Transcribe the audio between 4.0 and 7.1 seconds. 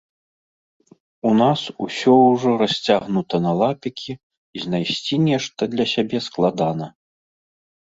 і знайсці нешта для сябе складана.